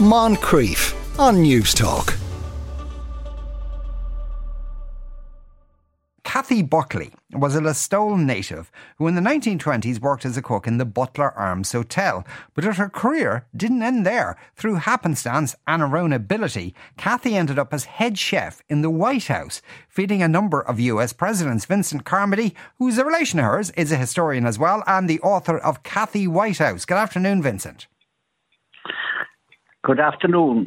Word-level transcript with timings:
Moncrieff 0.00 0.92
on 1.20 1.36
Newstalk. 1.36 2.18
Kathy 6.24 6.62
Buckley 6.62 7.12
was 7.32 7.54
a 7.54 7.60
Listowel 7.60 8.18
native 8.18 8.72
who 8.98 9.06
in 9.06 9.14
the 9.14 9.20
1920s 9.20 10.00
worked 10.00 10.26
as 10.26 10.36
a 10.36 10.42
cook 10.42 10.66
in 10.66 10.78
the 10.78 10.84
Butler 10.84 11.30
Arms 11.30 11.70
Hotel. 11.70 12.26
But 12.54 12.64
her 12.64 12.88
career 12.88 13.46
didn't 13.56 13.84
end 13.84 14.04
there. 14.04 14.36
Through 14.56 14.74
happenstance 14.74 15.54
and 15.68 15.80
her 15.80 15.96
own 15.96 16.12
ability, 16.12 16.74
Kathy 16.96 17.36
ended 17.36 17.56
up 17.56 17.72
as 17.72 17.84
head 17.84 18.18
chef 18.18 18.62
in 18.68 18.82
the 18.82 18.90
White 18.90 19.28
House, 19.28 19.62
feeding 19.88 20.24
a 20.24 20.28
number 20.28 20.60
of 20.60 20.80
US 20.80 21.12
presidents. 21.12 21.66
Vincent 21.66 22.04
Carmody, 22.04 22.56
who's 22.78 22.98
a 22.98 23.04
relation 23.04 23.38
of 23.38 23.44
hers, 23.44 23.70
is 23.70 23.92
a 23.92 23.96
historian 23.96 24.44
as 24.44 24.58
well 24.58 24.82
and 24.88 25.08
the 25.08 25.20
author 25.20 25.56
of 25.56 25.84
Kathy 25.84 26.26
White 26.26 26.58
House. 26.58 26.84
Good 26.84 26.98
afternoon, 26.98 27.42
Vincent. 27.42 27.86
Good 29.84 30.00
afternoon. 30.00 30.66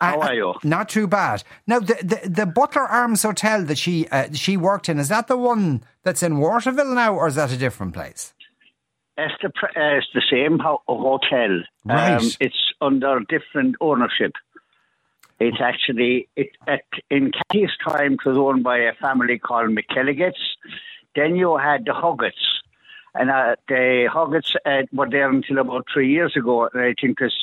How 0.00 0.20
Uh, 0.20 0.26
are 0.26 0.34
you? 0.34 0.54
Not 0.62 0.88
too 0.88 1.06
bad. 1.08 1.42
Now, 1.66 1.80
the, 1.80 1.94
the, 2.02 2.28
the 2.28 2.46
Butler 2.46 2.82
Arms 2.82 3.22
Hotel 3.24 3.64
that 3.64 3.78
she 3.78 4.06
uh, 4.12 4.28
she 4.32 4.56
worked 4.56 4.88
in, 4.88 4.98
is 4.98 5.08
that 5.08 5.26
the 5.26 5.36
one 5.36 5.82
that's 6.04 6.22
in 6.22 6.38
Waterville 6.38 6.94
now, 6.94 7.14
or 7.14 7.26
is 7.26 7.34
that 7.34 7.50
a 7.52 7.56
different 7.56 7.94
place? 7.94 8.32
It's 9.18 9.34
the, 9.42 9.48
uh, 9.48 9.98
it's 9.98 10.06
the 10.14 10.22
same 10.30 10.58
ho- 10.60 10.82
hotel. 10.88 11.62
Right. 11.84 12.14
Um, 12.14 12.30
it's 12.40 12.62
under 12.80 13.20
different 13.28 13.74
ownership. 13.80 14.32
It's 15.40 15.60
actually 15.60 16.28
it 16.36 16.50
at, 16.68 16.84
in 17.10 17.32
Kathy's 17.32 17.76
time. 17.88 18.12
It 18.14 18.24
was 18.24 18.36
owned 18.36 18.62
by 18.62 18.78
a 18.78 18.94
family 18.94 19.38
called 19.38 19.70
McKelliget's. 19.70 20.42
Then 21.16 21.34
you 21.34 21.56
had 21.56 21.84
the 21.86 21.92
Huggards, 21.92 22.44
and 23.14 23.30
uh, 23.30 23.56
the 23.68 24.08
Huggards 24.12 24.54
uh, 24.64 24.82
were 24.92 25.10
there 25.10 25.28
until 25.30 25.58
about 25.58 25.86
three 25.92 26.10
years 26.10 26.36
ago. 26.36 26.68
And 26.72 26.82
I 26.82 26.94
think 27.00 27.18
it's 27.20 27.34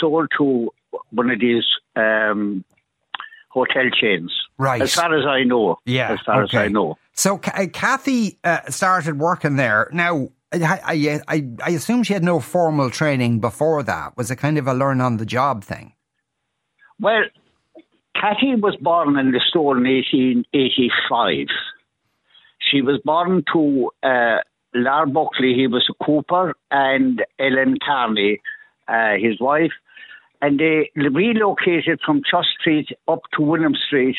sold 0.00 0.28
to 0.38 0.72
one 1.10 1.30
of 1.30 1.40
these 1.40 1.64
um, 1.96 2.64
hotel 3.50 3.90
chains. 3.90 4.32
Right. 4.58 4.82
As 4.82 4.94
far 4.94 5.16
as 5.18 5.26
I 5.26 5.44
know. 5.44 5.76
Yeah. 5.84 6.12
As 6.12 6.20
far 6.24 6.42
okay. 6.44 6.58
as 6.58 6.64
I 6.64 6.68
know. 6.68 6.98
So, 7.12 7.40
uh, 7.44 7.66
Kathy 7.72 8.38
uh, 8.44 8.70
started 8.70 9.18
working 9.18 9.56
there. 9.56 9.88
Now, 9.92 10.28
I, 10.52 10.80
I, 10.84 11.20
I, 11.28 11.48
I 11.64 11.70
assume 11.70 12.02
she 12.02 12.14
had 12.14 12.24
no 12.24 12.40
formal 12.40 12.90
training 12.90 13.40
before 13.40 13.82
that. 13.82 14.16
Was 14.16 14.30
it 14.30 14.36
kind 14.36 14.58
of 14.58 14.66
a 14.66 14.74
learn 14.74 15.00
on 15.00 15.16
the 15.16 15.26
job 15.26 15.64
thing? 15.64 15.92
Well, 17.00 17.24
Kathy 18.14 18.54
was 18.56 18.76
born 18.80 19.18
in 19.18 19.32
the 19.32 19.40
store 19.48 19.76
in 19.76 19.84
1885. 19.84 21.46
She 22.70 22.82
was 22.82 23.00
born 23.04 23.44
to 23.52 23.90
uh, 24.02 24.38
Lard 24.74 25.14
Buckley, 25.14 25.54
he 25.54 25.66
was 25.66 25.88
a 25.88 26.04
cooper, 26.04 26.54
and 26.70 27.24
Ellen 27.38 27.76
Carney, 27.84 28.40
uh, 28.88 29.14
his 29.20 29.40
wife. 29.40 29.72
And 30.40 30.58
they 30.58 30.90
relocated 30.94 32.00
from 32.04 32.22
Church 32.28 32.46
Street 32.60 32.88
up 33.08 33.22
to 33.36 33.42
William 33.42 33.74
Street 33.74 34.16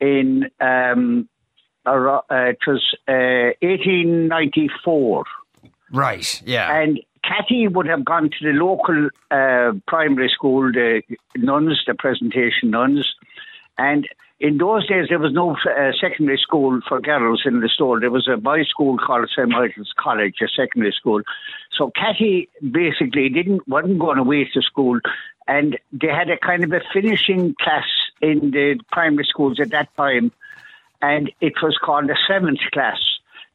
in, 0.00 0.50
um, 0.60 1.28
uh, 1.86 2.20
it 2.30 2.58
was 2.66 2.94
uh, 3.08 3.56
1894. 3.60 5.24
Right. 5.92 6.42
Yeah. 6.44 6.80
And 6.80 7.00
Kathy 7.24 7.68
would 7.68 7.86
have 7.86 8.04
gone 8.04 8.30
to 8.30 8.36
the 8.40 8.52
local 8.52 9.08
uh, 9.30 9.72
primary 9.86 10.28
school, 10.28 10.72
the 10.72 11.02
nuns, 11.36 11.82
the 11.86 11.94
presentation 11.94 12.70
nuns. 12.70 13.14
And 13.78 14.08
in 14.42 14.58
those 14.58 14.88
days, 14.88 15.06
there 15.08 15.20
was 15.20 15.32
no 15.32 15.52
uh, 15.52 15.92
secondary 16.00 16.36
school 16.36 16.80
for 16.88 17.00
girls 17.00 17.42
in 17.46 17.60
the 17.60 17.68
store. 17.68 18.00
There 18.00 18.10
was 18.10 18.28
a 18.28 18.36
boys' 18.36 18.68
school 18.68 18.98
called 18.98 19.30
St. 19.30 19.48
Michael's 19.48 19.94
College, 19.96 20.34
a 20.42 20.48
secondary 20.48 20.90
school. 20.90 21.22
So 21.78 21.92
Kathy 21.94 22.48
basically 22.60 23.28
didn't 23.28 23.68
wasn't 23.68 24.00
going 24.00 24.18
away 24.18 24.50
to 24.52 24.60
school, 24.60 24.98
and 25.46 25.78
they 25.92 26.08
had 26.08 26.28
a 26.28 26.36
kind 26.36 26.64
of 26.64 26.72
a 26.72 26.80
finishing 26.92 27.54
class 27.62 27.86
in 28.20 28.50
the 28.50 28.80
primary 28.90 29.24
schools 29.30 29.60
at 29.60 29.70
that 29.70 29.96
time, 29.96 30.32
and 31.00 31.30
it 31.40 31.52
was 31.62 31.78
called 31.80 32.08
the 32.08 32.18
seventh 32.26 32.60
class. 32.72 32.98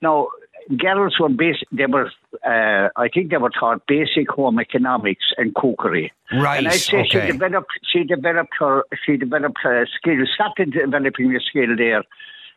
Now, 0.01 0.29
girls 0.75 1.15
were 1.19 1.29
basic. 1.29 1.67
They 1.71 1.85
were, 1.85 2.11
uh, 2.45 2.89
I 2.95 3.07
think, 3.13 3.31
they 3.31 3.37
were 3.37 3.49
taught 3.49 3.87
basic 3.87 4.29
home 4.29 4.59
economics 4.59 5.25
and 5.37 5.53
cookery. 5.55 6.11
Right, 6.33 6.57
And 6.59 6.67
I'd 6.67 6.73
say 6.79 6.99
okay. 6.99 7.27
she 7.27 7.31
developed. 7.31 7.71
She 7.91 8.03
developed 8.03 8.53
her. 8.59 8.83
She 9.05 9.17
developed 9.17 9.59
her 9.63 9.87
skill. 9.97 10.17
Started 10.35 10.73
developing 10.73 11.35
a 11.35 11.39
skill 11.39 11.75
there. 11.77 12.03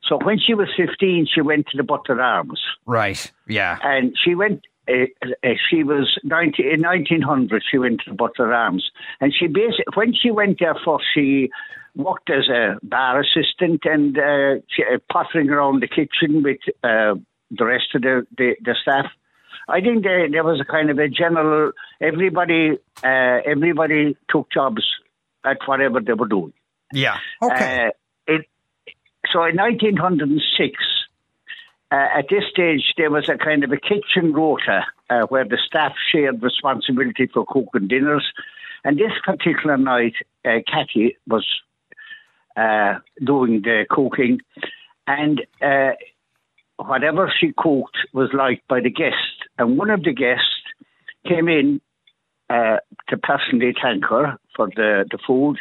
So 0.08 0.18
when 0.24 0.38
she 0.38 0.54
was 0.54 0.68
fifteen, 0.76 1.26
she 1.32 1.40
went 1.40 1.66
to 1.68 1.76
the 1.76 1.82
Butler 1.84 2.20
Arms, 2.20 2.60
right. 2.86 3.30
Yeah. 3.46 3.78
and 3.82 4.16
she 4.22 4.34
went. 4.34 4.62
Uh, 4.88 5.04
uh, 5.44 5.50
she 5.68 5.84
was 5.84 6.18
90, 6.24 6.64
in 6.72 6.80
1900. 6.80 7.62
She 7.70 7.78
went 7.78 8.00
to 8.04 8.10
the 8.10 8.16
Butler 8.16 8.52
Arms, 8.52 8.90
and 9.20 9.32
she 9.32 9.46
basi- 9.46 9.84
when 9.94 10.12
she 10.14 10.32
went 10.32 10.58
there 10.58 10.74
first, 10.84 11.04
she 11.14 11.50
worked 11.94 12.30
as 12.30 12.48
a 12.48 12.76
bar 12.82 13.20
assistant 13.20 13.82
and 13.84 14.16
uh, 14.18 14.54
she, 14.68 14.82
uh, 14.82 14.98
pottering 15.12 15.50
around 15.50 15.82
the 15.82 15.88
kitchen 15.88 16.42
with 16.42 16.58
uh, 16.82 17.14
the 17.50 17.64
rest 17.64 17.94
of 17.94 18.02
the, 18.02 18.26
the, 18.36 18.56
the 18.62 18.74
staff. 18.80 19.06
I 19.68 19.80
think 19.80 20.02
there, 20.02 20.28
there 20.30 20.44
was 20.44 20.60
a 20.60 20.64
kind 20.64 20.90
of 20.90 20.98
a 20.98 21.08
general. 21.08 21.72
Everybody, 22.00 22.78
uh, 23.04 23.38
everybody 23.46 24.16
took 24.28 24.50
jobs 24.50 24.82
at 25.44 25.58
whatever 25.66 26.00
they 26.00 26.12
were 26.12 26.28
doing. 26.28 26.52
Yeah. 26.92 27.18
Okay. 27.42 27.86
Uh, 27.86 27.90
it, 28.26 28.46
so 29.32 29.44
in 29.44 29.56
1906, 29.56 30.74
uh, 31.92 31.94
at 32.18 32.26
this 32.28 32.44
stage, 32.50 32.94
there 32.96 33.10
was 33.10 33.28
a 33.28 33.36
kind 33.36 33.64
of 33.64 33.72
a 33.72 33.76
kitchen 33.76 34.32
rota 34.32 34.86
uh, 35.08 35.22
where 35.22 35.44
the 35.44 35.58
staff 35.66 35.92
shared 36.12 36.42
responsibility 36.42 37.26
for 37.32 37.44
cooking 37.46 37.88
dinners. 37.88 38.26
And 38.84 38.98
this 38.98 39.12
particular 39.24 39.76
night, 39.76 40.14
uh, 40.44 40.60
Kathy 40.66 41.16
was 41.26 41.46
uh, 42.56 42.98
doing 43.24 43.62
the 43.62 43.86
cooking, 43.88 44.40
and 45.06 45.40
uh, 45.60 45.92
whatever 46.86 47.32
she 47.38 47.52
cooked 47.56 47.96
was 48.12 48.30
liked 48.32 48.66
by 48.68 48.80
the 48.80 48.90
guests. 48.90 49.44
And 49.58 49.78
one 49.78 49.90
of 49.90 50.02
the 50.02 50.12
guests 50.12 50.62
came 51.26 51.48
in 51.48 51.80
uh, 52.48 52.78
to 53.08 53.16
personally 53.16 53.74
thank 53.80 54.04
her 54.06 54.38
for 54.56 54.68
the, 54.68 55.04
the 55.10 55.18
food, 55.26 55.58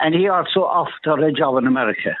and 0.00 0.14
he 0.14 0.28
also 0.28 0.60
offered 0.60 1.04
her 1.04 1.26
a 1.26 1.32
job 1.32 1.56
in 1.58 1.66
America. 1.66 2.16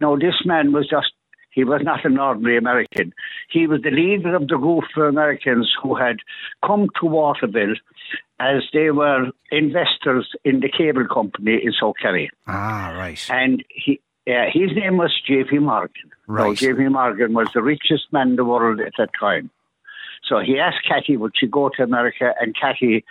Now, 0.00 0.16
this 0.16 0.34
man 0.44 0.72
was 0.72 0.88
just, 0.88 1.12
he 1.50 1.64
was 1.64 1.80
not 1.84 2.04
an 2.04 2.18
ordinary 2.18 2.56
American. 2.58 3.12
He 3.48 3.66
was 3.66 3.80
the 3.82 3.90
leader 3.90 4.34
of 4.34 4.48
the 4.48 4.56
group 4.56 4.84
of 4.96 5.02
Americans 5.04 5.72
who 5.82 5.94
had 5.94 6.16
come 6.64 6.88
to 7.00 7.06
Waterville 7.06 7.74
as 8.40 8.62
they 8.72 8.90
were 8.90 9.30
investors 9.52 10.28
in 10.44 10.60
the 10.60 10.68
cable 10.68 11.06
company 11.06 11.60
in 11.62 11.72
South 11.80 11.94
Kerry. 12.02 12.30
ah, 12.48 12.92
right. 12.96 13.24
And 13.30 13.64
he, 13.68 14.00
uh, 14.26 14.46
his 14.52 14.70
name 14.74 14.96
was 14.96 15.12
J.P. 15.26 15.58
Morgan. 15.58 16.10
Right. 16.26 16.56
J.P. 16.56 16.88
Morgan 16.88 17.34
was 17.34 17.48
the 17.54 17.62
richest 17.62 18.12
man 18.12 18.30
in 18.30 18.36
the 18.36 18.44
world 18.44 18.80
at 18.80 18.92
that 18.98 19.10
time. 19.18 19.50
So 20.26 20.40
he 20.40 20.58
asked 20.58 20.86
Kathy, 20.88 21.16
would 21.16 21.32
she 21.38 21.46
go 21.46 21.70
to 21.76 21.82
America? 21.82 22.32
And 22.40 22.54
Kathy, 22.58 23.04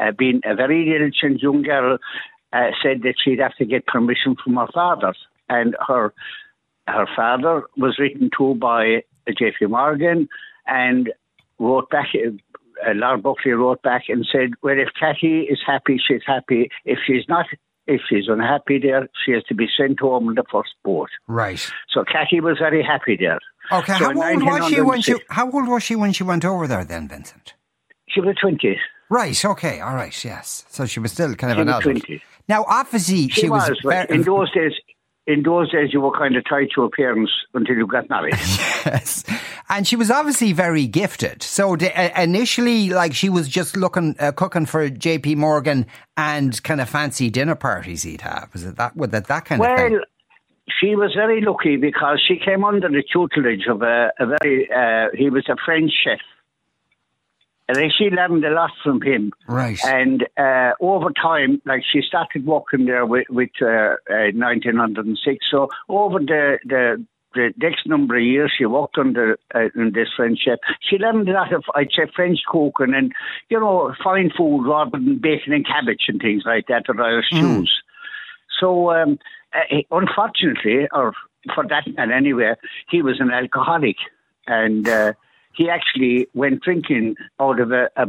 uh, 0.00 0.10
being 0.10 0.40
a 0.44 0.54
very 0.54 0.84
diligent 0.84 1.40
young 1.40 1.62
girl, 1.62 1.98
uh, 2.52 2.70
said 2.82 3.02
that 3.02 3.14
she'd 3.22 3.38
have 3.38 3.54
to 3.56 3.64
get 3.64 3.86
permission 3.86 4.36
from 4.42 4.56
her 4.56 4.66
father. 4.74 5.14
And 5.48 5.76
her 5.86 6.12
her 6.88 7.06
father 7.16 7.64
was 7.76 7.98
written 7.98 8.30
to 8.38 8.54
by 8.54 9.02
J.P. 9.28 9.66
Morgan 9.66 10.28
and 10.66 11.12
wrote 11.58 11.90
back. 11.90 12.08
Uh, 12.14 12.90
Lord 12.94 13.22
Buckley 13.22 13.52
wrote 13.52 13.82
back 13.82 14.04
and 14.08 14.26
said, 14.30 14.50
"Well, 14.62 14.78
if 14.78 14.88
Kathy 14.98 15.42
is 15.42 15.60
happy, 15.64 15.98
she's 16.04 16.22
happy. 16.26 16.70
If 16.84 16.98
she's 17.06 17.28
not, 17.28 17.46
if 17.86 18.00
she's 18.08 18.28
unhappy 18.28 18.78
there, 18.78 19.08
she 19.24 19.32
has 19.32 19.42
to 19.44 19.54
be 19.54 19.66
sent 19.76 20.00
home 20.00 20.28
on 20.28 20.34
the 20.34 20.44
first 20.50 20.74
boat." 20.84 21.08
Right. 21.26 21.64
So 21.90 22.04
Kathy 22.04 22.40
was 22.40 22.58
very 22.58 22.82
happy 22.82 23.16
there. 23.18 23.38
Okay. 23.72 23.98
So 23.98 24.12
how 24.12 24.30
old 24.32 24.42
was 24.44 24.68
she 24.70 24.80
when 24.80 25.00
she? 25.02 25.14
How 25.30 25.50
old 25.50 25.68
was 25.68 25.82
she 25.82 25.96
when 25.96 26.12
she 26.12 26.22
went 26.22 26.44
over 26.44 26.66
there? 26.66 26.84
Then, 26.84 27.08
Vincent. 27.08 27.54
She 28.08 28.20
was 28.20 28.36
twenty. 28.40 28.78
Right. 29.08 29.44
Okay. 29.44 29.80
All 29.80 29.94
right. 29.94 30.24
Yes. 30.24 30.64
So 30.68 30.86
she 30.86 31.00
was 31.00 31.12
still 31.12 31.34
kind 31.34 31.52
of 31.52 31.56
She 31.56 31.60
an 31.62 31.66
was 31.68 31.76
adult. 31.80 32.02
20. 32.02 32.22
Now, 32.48 32.64
obviously, 32.68 33.28
she, 33.28 33.42
She, 33.42 33.48
was. 33.50 33.68
very, 33.84 34.06
but 34.06 34.10
in 34.10 34.22
those 34.22 34.50
days, 34.52 34.72
in 35.26 35.42
those 35.42 35.72
days, 35.72 35.92
you 35.92 36.00
were 36.00 36.16
kind 36.16 36.36
of 36.36 36.44
tied 36.48 36.68
to 36.74 36.82
appearance 36.84 37.30
until 37.54 37.76
you 37.76 37.86
got 37.86 38.08
married. 38.08 38.34
yes. 38.86 39.24
And 39.68 39.86
she 39.86 39.96
was 39.96 40.10
obviously 40.10 40.52
very 40.52 40.86
gifted. 40.86 41.42
So 41.42 41.74
uh, 41.74 42.10
initially, 42.16 42.90
like 42.90 43.14
she 43.14 43.28
was 43.28 43.48
just 43.48 43.76
looking, 43.76 44.14
uh, 44.20 44.32
cooking 44.32 44.66
for 44.66 44.88
J.P. 44.88 45.34
Morgan 45.34 45.86
and 46.16 46.62
kind 46.62 46.80
of 46.80 46.88
fancy 46.88 47.30
dinner 47.30 47.56
parties 47.56 48.04
he'd 48.04 48.20
have. 48.20 48.50
Was 48.52 48.64
it 48.64 48.76
that? 48.76 48.96
Was 48.96 49.12
it 49.12 49.26
that 49.26 49.44
kind 49.44 49.60
of 49.60 49.66
well, 49.66 49.76
thing? 49.76 50.00
she 50.80 50.94
was 50.94 51.12
very 51.14 51.40
lucky 51.40 51.76
because 51.76 52.22
she 52.26 52.38
came 52.38 52.64
under 52.64 52.88
the 52.88 53.02
tutelage 53.12 53.66
of 53.68 53.82
a, 53.82 54.12
a 54.18 54.26
very. 54.26 54.68
Uh, 54.70 55.08
he 55.14 55.30
was 55.30 55.48
a 55.48 55.56
French 55.64 55.92
chef. 56.04 56.20
And 57.68 57.76
then 57.76 57.90
she 57.96 58.04
learned 58.04 58.44
a 58.44 58.50
lot 58.50 58.70
from 58.82 59.02
him. 59.02 59.32
Right. 59.48 59.78
And 59.84 60.26
uh, 60.36 60.72
over 60.80 61.10
time, 61.10 61.60
like 61.64 61.82
she 61.90 62.00
started 62.06 62.46
working 62.46 62.86
there 62.86 63.04
with, 63.04 63.26
with 63.28 63.50
uh, 63.60 63.96
uh, 64.08 64.30
1906. 64.34 65.46
So 65.50 65.68
over 65.88 66.20
the, 66.20 66.58
the 66.64 67.04
the 67.36 67.52
next 67.58 67.86
number 67.86 68.16
of 68.16 68.22
years, 68.22 68.52
she 68.56 68.64
worked 68.64 68.96
under 68.98 69.38
uh, 69.54 69.68
in 69.76 69.92
this 69.92 70.08
chef. 70.16 70.58
She 70.80 70.96
learned 70.96 71.28
a 71.28 71.32
lot 71.32 71.52
of, 71.52 71.64
I'd 71.74 71.90
say, 71.94 72.10
French 72.14 72.38
cooking 72.50 72.94
and, 72.94 73.12
you 73.50 73.60
know, 73.60 73.94
fine 74.02 74.30
food 74.36 74.66
rather 74.66 74.92
than 74.92 75.18
bacon 75.22 75.52
and 75.52 75.66
cabbage 75.66 76.04
and 76.08 76.20
things 76.20 76.44
like 76.46 76.66
that 76.68 76.84
or 76.88 77.00
Irish 77.00 77.26
mm. 77.32 77.66
So, 78.58 78.90
um, 78.90 79.18
uh, 79.54 79.82
unfortunately, 79.90 80.88
or 80.92 81.12
for 81.54 81.64
that 81.68 81.84
man 81.94 82.10
anyway, 82.10 82.54
he 82.88 83.02
was 83.02 83.20
an 83.20 83.30
alcoholic. 83.30 83.96
And 84.46 84.88
uh, 84.88 85.12
he 85.56 85.70
actually 85.70 86.28
went 86.34 86.62
drinking 86.62 87.16
out 87.40 87.60
of 87.60 87.72
a, 87.72 87.88
a, 87.96 88.06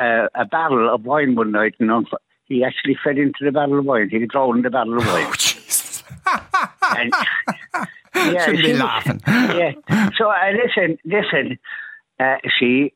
a, 0.00 0.28
a 0.34 0.44
barrel 0.46 0.94
of 0.94 1.04
wine 1.04 1.34
one 1.34 1.50
night 1.50 1.74
and 1.80 2.06
he 2.46 2.62
actually 2.64 2.96
fell 3.02 3.16
into 3.16 3.44
the 3.44 3.50
barrel 3.50 3.80
of 3.80 3.84
wine. 3.84 4.08
He 4.10 4.24
drowned 4.26 4.58
in 4.58 4.62
the 4.62 4.70
barrel 4.70 4.98
of 4.98 5.06
wine. 5.06 5.26
Oh, 6.26 6.66
and, 6.96 7.12
yeah, 8.34 8.44
Should 8.44 8.56
be 8.58 8.74
laughing. 8.74 9.20
Yeah. 9.26 9.72
So 10.16 10.30
uh, 10.30 10.52
listen, 10.52 10.98
listen. 11.04 11.58
Uh, 12.20 12.36
she 12.58 12.92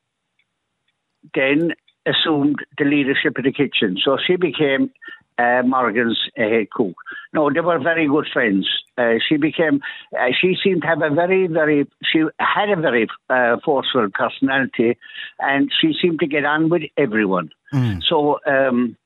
then 1.35 1.73
assumed 2.05 2.57
the 2.77 2.85
leadership 2.85 3.37
of 3.37 3.43
the 3.43 3.51
kitchen. 3.51 3.97
So 4.03 4.17
she 4.25 4.37
became 4.37 4.91
uh, 5.39 5.63
Morgan's 5.65 6.19
uh, 6.37 6.41
head 6.41 6.69
cook. 6.71 6.95
No, 7.33 7.49
they 7.51 7.61
were 7.61 7.79
very 7.79 8.07
good 8.07 8.27
friends. 8.31 8.67
Uh, 8.97 9.15
she 9.27 9.37
became, 9.37 9.81
uh, 10.19 10.27
she 10.39 10.55
seemed 10.61 10.81
to 10.81 10.87
have 10.87 11.01
a 11.01 11.13
very, 11.13 11.47
very, 11.47 11.87
she 12.03 12.23
had 12.39 12.69
a 12.69 12.79
very 12.79 13.07
uh, 13.29 13.57
forceful 13.63 14.09
personality 14.13 14.97
and 15.39 15.71
she 15.79 15.93
seemed 16.01 16.19
to 16.19 16.27
get 16.27 16.43
on 16.43 16.69
with 16.69 16.83
everyone. 16.97 17.51
Mm. 17.73 18.01
So 18.03 18.39
um, 18.45 18.97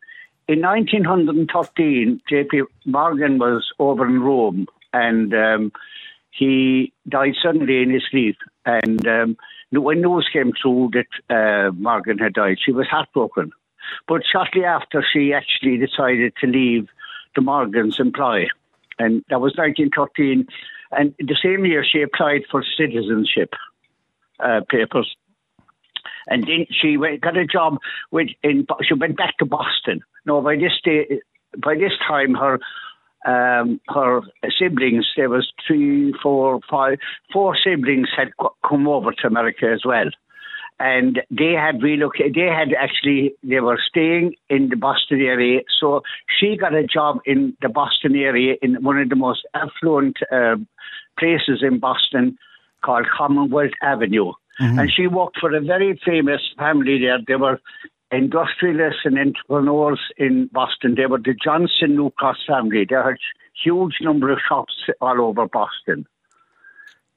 in 0.47 0.61
1913, 0.61 2.21
J.P. 2.27 2.63
Morgan 2.85 3.37
was 3.37 3.69
over 3.77 4.07
in 4.07 4.21
Rome 4.21 4.65
and 4.93 5.33
um, 5.33 5.71
he 6.31 6.91
died 7.07 7.33
suddenly 7.43 7.83
in 7.83 7.91
his 7.91 8.03
sleep. 8.09 8.37
And 8.65 9.05
um, 9.07 9.37
when 9.71 10.01
news 10.01 10.27
came 10.33 10.53
through 10.59 10.91
that 10.93 11.35
uh, 11.35 11.71
Morgan 11.73 12.17
had 12.17 12.33
died, 12.33 12.57
she 12.63 12.71
was 12.71 12.87
heartbroken. 12.87 13.51
But 14.07 14.21
shortly 14.29 14.63
after, 14.63 15.03
she 15.13 15.33
actually 15.33 15.77
decided 15.77 16.33
to 16.41 16.47
leave 16.47 16.87
the 17.35 17.41
Morgan's 17.41 17.99
employ. 17.99 18.47
And 18.99 19.23
that 19.29 19.41
was 19.41 19.53
1913. 19.55 20.47
And 20.91 21.15
the 21.19 21.37
same 21.41 21.65
year, 21.65 21.83
she 21.83 22.01
applied 22.01 22.43
for 22.51 22.63
citizenship 22.77 23.53
uh, 24.39 24.61
papers. 24.69 25.15
And 26.27 26.43
then 26.43 26.67
she 26.69 26.97
went, 26.97 27.21
got 27.21 27.37
a 27.37 27.45
job 27.45 27.77
with 28.11 28.29
in. 28.43 28.65
She 28.87 28.93
went 28.93 29.17
back 29.17 29.37
to 29.39 29.45
Boston. 29.45 30.01
Now, 30.25 30.41
by 30.41 30.55
this 30.55 30.79
day, 30.83 31.19
by 31.57 31.75
this 31.75 31.91
time, 32.07 32.33
her 32.35 32.59
um, 33.25 33.79
her 33.89 34.21
siblings, 34.57 35.05
there 35.15 35.29
was 35.29 35.51
three, 35.65 36.13
four, 36.21 36.59
five, 36.69 36.99
four 37.31 37.55
siblings 37.61 38.09
had 38.15 38.31
come 38.67 38.87
over 38.87 39.11
to 39.11 39.27
America 39.27 39.71
as 39.71 39.81
well. 39.85 40.09
And 40.91 41.21
they 41.31 41.53
had 41.53 41.81
relocated, 41.81 42.33
they 42.35 42.51
had 42.59 42.73
actually, 42.77 43.33
they 43.41 43.61
were 43.61 43.79
staying 43.87 44.35
in 44.49 44.67
the 44.67 44.75
Boston 44.75 45.21
area. 45.21 45.61
So 45.79 46.01
she 46.27 46.57
got 46.57 46.75
a 46.75 46.83
job 46.83 47.19
in 47.25 47.55
the 47.61 47.69
Boston 47.69 48.17
area 48.17 48.55
in 48.61 48.83
one 48.83 48.97
of 48.97 49.07
the 49.07 49.15
most 49.15 49.47
affluent 49.53 50.17
uh, 50.29 50.57
places 51.17 51.63
in 51.63 51.79
Boston 51.79 52.37
called 52.83 53.05
Commonwealth 53.17 53.71
Avenue. 53.81 54.33
Mm-hmm. 54.59 54.79
And 54.79 54.91
she 54.93 55.07
worked 55.07 55.39
for 55.39 55.55
a 55.55 55.61
very 55.61 55.97
famous 56.05 56.41
family 56.57 56.99
there. 56.99 57.19
They 57.25 57.37
were 57.37 57.61
industrialists 58.11 59.05
and 59.05 59.17
entrepreneurs 59.17 60.01
in 60.17 60.49
Boston. 60.51 60.95
They 60.97 61.05
were 61.05 61.17
the 61.17 61.33
Johnson 61.33 61.95
Newcross 61.95 62.39
family. 62.45 62.85
They 62.89 62.95
had 62.95 63.15
huge 63.63 63.95
number 64.01 64.33
of 64.33 64.39
shops 64.47 64.73
all 64.99 65.21
over 65.21 65.47
Boston. 65.47 66.05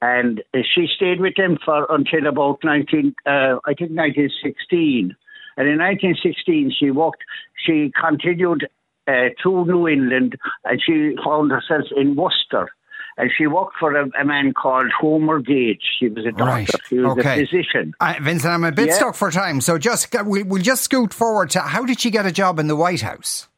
And 0.03 0.43
she 0.55 0.87
stayed 0.95 1.21
with 1.21 1.35
them 1.37 1.59
for 1.65 1.87
until 1.89 2.27
about 2.27 2.59
19, 2.63 3.15
uh, 3.25 3.31
I 3.65 3.73
think 3.75 3.93
1916. 3.93 5.17
And 5.57 5.69
in 5.69 5.79
1916, 5.79 6.73
she 6.79 6.91
worked, 6.91 7.23
she 7.65 7.93
continued 7.99 8.69
uh, 9.09 9.31
through 9.43 9.67
New 9.67 9.89
England 9.89 10.37
and 10.65 10.83
she 10.85 11.17
found 11.25 11.51
herself 11.51 11.85
in 11.97 12.15
Worcester 12.15 12.69
and 13.17 13.31
she 13.37 13.47
worked 13.47 13.77
for 13.79 13.97
a, 13.97 14.09
a, 14.21 14.25
man 14.25 14.53
called 14.53 14.91
Homer 14.99 15.41
Gage. 15.41 15.83
He 15.99 16.09
was 16.09 16.27
a 16.27 16.33
doctor. 16.33 16.45
Right. 16.45 16.71
He 16.91 16.99
was 16.99 17.19
okay. 17.19 17.43
a 17.43 17.47
physician. 17.47 17.95
Uh, 17.99 18.15
Vincent, 18.21 18.53
I'm 18.53 18.65
a 18.65 18.73
bit 18.73 18.89
yeah. 18.89 18.95
stuck 18.95 19.15
for 19.15 19.31
time, 19.31 19.61
so 19.61 19.79
just 19.79 20.15
we, 20.25 20.43
will 20.43 20.61
just 20.61 20.83
scoot 20.83 21.15
forward 21.15 21.51
to 21.51 21.61
how 21.61 21.85
did 21.85 22.01
she 22.01 22.11
get 22.11 22.27
a 22.27 22.33
job 22.33 22.59
in 22.59 22.67
the 22.67 22.77
White 22.77 23.01
House? 23.01 23.49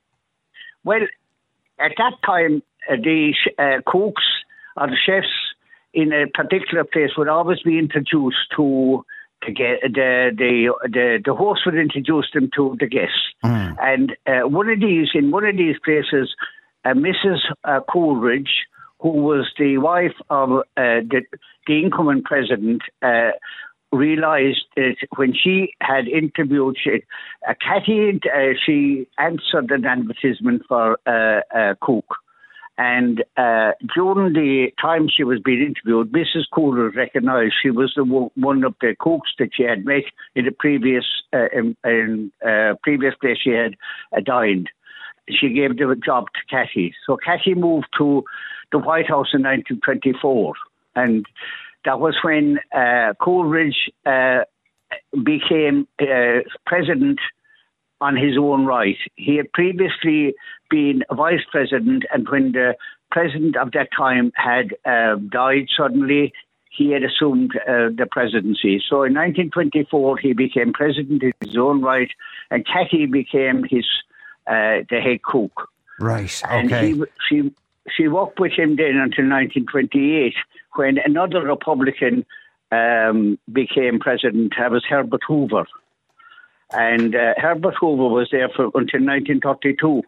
Well, 0.84 1.00
at 1.80 1.92
that 1.98 2.12
time, 2.24 2.62
uh, 2.90 2.96
the 2.96 3.34
uh, 3.58 3.90
cooks 3.90 4.22
or 4.76 4.86
the 4.86 4.96
chefs 5.04 5.26
in 6.00 6.12
a 6.12 6.26
particular 6.40 6.84
place 6.84 7.10
would 7.16 7.28
always 7.28 7.60
be 7.62 7.78
introduced 7.78 8.44
to 8.56 9.04
to 9.44 9.52
get 9.52 9.80
the 9.82 10.30
the 10.36 10.72
the, 10.84 11.18
the 11.24 11.34
host 11.34 11.60
would 11.66 11.76
introduce 11.76 12.28
them 12.34 12.50
to 12.56 12.76
the 12.80 12.86
guests, 12.86 13.24
mm. 13.44 13.76
and 13.80 14.16
uh, 14.26 14.48
one 14.48 14.68
of 14.68 14.80
these 14.80 15.08
in 15.14 15.30
one 15.30 15.44
of 15.44 15.56
these 15.56 15.76
places, 15.84 16.34
uh, 16.84 16.94
Mrs. 16.94 17.38
Uh, 17.64 17.80
Coolidge 17.90 18.66
who 19.00 19.10
was 19.10 19.46
the 19.58 19.78
wife 19.78 20.16
of 20.28 20.50
uh, 20.50 20.62
the, 20.76 21.22
the, 21.66 21.80
incoming 21.80 22.22
president, 22.22 22.82
uh, 23.00 23.30
realized 23.92 24.64
that 24.76 24.96
when 25.16 25.32
she 25.32 25.72
had 25.80 26.06
interviewed 26.08 26.76
she, 26.82 27.02
uh, 27.48 27.54
Kathy, 27.64 28.20
uh, 28.24 28.54
she 28.66 29.06
answered 29.18 29.70
an 29.70 29.84
advertisement 29.84 30.62
for 30.68 30.98
uh, 31.06 31.40
uh, 31.56 31.74
Cook. 31.80 32.06
And 32.78 33.24
uh, 33.36 33.72
during 33.92 34.34
the 34.34 34.68
time 34.80 35.08
she 35.14 35.24
was 35.24 35.40
being 35.44 35.62
interviewed, 35.62 36.12
Mrs. 36.12 36.44
Cooler 36.52 36.90
recognized 36.90 37.54
she 37.60 37.70
was 37.70 37.92
the 37.96 38.04
one 38.04 38.62
of 38.62 38.74
the 38.80 38.94
cooks 38.98 39.30
that 39.40 39.50
she 39.52 39.64
had 39.64 39.84
met 39.84 40.04
in 40.36 40.44
the 40.44 40.52
previous 40.52 41.04
in, 41.32 41.76
in 41.84 42.32
previous 42.84 43.14
place 43.20 43.38
she 43.42 43.50
had 43.50 43.74
dined. 44.24 44.70
She 45.28 45.50
gave 45.50 45.76
the 45.76 45.96
job 46.02 46.26
to 46.26 46.40
Kathy. 46.48 46.94
So 47.04 47.16
Kathy 47.16 47.54
moved 47.54 47.88
to 47.98 48.24
the 48.70 48.78
White 48.78 49.08
House 49.08 49.34
in 49.34 49.42
1924. 49.42 50.54
And 50.94 51.26
that 51.84 52.00
was 52.00 52.16
when 52.22 52.58
uh, 52.74 53.14
Coolidge 53.20 53.90
uh, 54.06 54.40
became 55.12 55.86
uh, 56.00 56.40
president 56.66 57.18
on 58.00 58.16
his 58.16 58.36
own 58.38 58.64
right. 58.64 58.96
He 59.16 59.36
had 59.36 59.52
previously 59.52 60.34
been 60.70 61.02
a 61.10 61.14
vice 61.14 61.44
president, 61.50 62.04
and 62.12 62.28
when 62.28 62.52
the 62.52 62.76
president 63.10 63.56
of 63.56 63.72
that 63.72 63.88
time 63.96 64.32
had 64.34 64.74
uh, 64.84 65.16
died 65.16 65.68
suddenly, 65.76 66.32
he 66.70 66.92
had 66.92 67.02
assumed 67.02 67.52
uh, 67.56 67.88
the 67.96 68.06
presidency. 68.10 68.82
So 68.88 69.02
in 69.02 69.14
1924, 69.14 70.18
he 70.18 70.32
became 70.32 70.72
president 70.72 71.22
in 71.22 71.32
his 71.40 71.56
own 71.56 71.82
right, 71.82 72.10
and 72.50 72.66
Kathy 72.66 73.06
became 73.06 73.64
his 73.64 73.86
uh, 74.46 74.84
the 74.88 75.00
head 75.02 75.22
cook. 75.22 75.68
Right. 76.00 76.42
Okay. 76.44 76.58
And 76.58 76.70
he, 76.70 77.04
she 77.28 77.52
she 77.96 78.08
worked 78.08 78.38
with 78.38 78.52
him 78.52 78.76
then 78.76 78.96
until 78.96 79.28
1928, 79.28 80.34
when 80.74 80.98
another 80.98 81.42
Republican 81.42 82.24
um, 82.70 83.38
became 83.52 83.98
president. 83.98 84.54
That 84.58 84.70
was 84.70 84.84
Herbert 84.88 85.22
Hoover. 85.26 85.66
And 86.70 87.14
uh, 87.14 87.34
Herbert 87.36 87.74
Hoover 87.80 88.08
was 88.08 88.28
there 88.30 88.48
for 88.48 88.66
until 88.66 89.00
1932. 89.00 90.02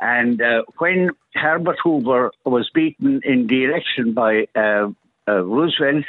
And 0.00 0.40
uh, 0.40 0.62
when 0.78 1.10
Herbert 1.34 1.76
Hoover 1.82 2.30
was 2.44 2.70
beaten 2.74 3.20
in 3.24 3.46
the 3.46 3.64
election 3.64 4.14
by 4.14 4.46
uh, 4.56 4.88
uh 5.28 5.42
Roosevelt, 5.44 6.04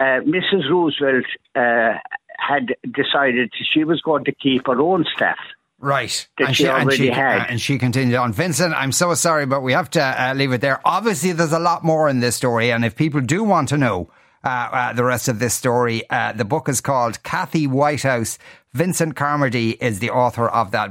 uh, 0.00 0.20
Mrs. 0.24 0.68
Roosevelt 0.70 1.26
uh, 1.54 1.98
had 2.38 2.74
decided 2.82 3.52
she 3.72 3.84
was 3.84 4.00
going 4.00 4.24
to 4.24 4.32
keep 4.32 4.66
her 4.66 4.80
own 4.80 5.04
staff. 5.14 5.38
Right. 5.78 6.28
That 6.38 6.48
and 6.48 6.56
she, 6.56 6.68
already 6.68 6.84
and 6.84 6.94
she, 6.94 7.08
had. 7.08 7.46
and 7.50 7.60
she 7.60 7.78
continued 7.78 8.16
on. 8.16 8.32
Vincent, 8.32 8.72
I'm 8.72 8.92
so 8.92 9.14
sorry, 9.14 9.46
but 9.46 9.62
we 9.62 9.72
have 9.72 9.90
to 9.90 10.00
uh, 10.00 10.32
leave 10.34 10.52
it 10.52 10.60
there. 10.60 10.80
Obviously, 10.84 11.32
there's 11.32 11.52
a 11.52 11.58
lot 11.58 11.84
more 11.84 12.08
in 12.08 12.20
this 12.20 12.36
story, 12.36 12.70
and 12.70 12.84
if 12.84 12.94
people 12.94 13.20
do 13.20 13.42
want 13.42 13.68
to 13.70 13.76
know 13.76 14.08
uh, 14.44 14.48
uh, 14.48 14.92
the 14.92 15.04
rest 15.04 15.26
of 15.26 15.40
this 15.40 15.54
story, 15.54 16.08
uh, 16.08 16.32
the 16.32 16.44
book 16.44 16.68
is 16.68 16.80
called 16.80 17.22
Kathy 17.24 17.66
White 17.66 18.02
House. 18.02 18.38
Vincent 18.72 19.16
Carmody 19.16 19.72
is 19.72 19.98
the 19.98 20.10
author 20.10 20.48
of 20.48 20.70
that. 20.70 20.90